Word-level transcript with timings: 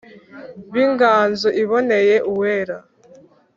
B’inganzo 0.73 1.47
iboneye 1.61 2.15
Uwera 2.31 2.77